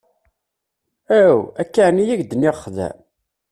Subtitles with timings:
[1.21, 1.37] Aw!
[1.61, 2.97] Akk-a ɛni ay ak-d-nniɣ xdem?